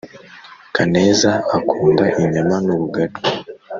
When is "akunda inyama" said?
1.57-2.55